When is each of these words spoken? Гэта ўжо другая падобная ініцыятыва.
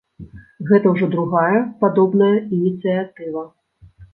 Гэта 0.69 0.93
ўжо 0.93 1.09
другая 1.17 1.59
падобная 1.83 2.33
ініцыятыва. 2.59 3.49